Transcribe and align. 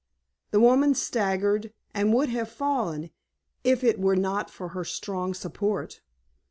The 0.49 0.59
woman 0.59 0.95
staggered, 0.95 1.73
and 1.93 2.11
would 2.11 2.29
have 2.29 2.49
fallen 2.49 3.11
if 3.63 3.83
it 3.83 3.99
were 3.99 4.15
not 4.15 4.49
for 4.49 4.69
her 4.69 4.83
strong 4.83 5.35
support. 5.35 6.01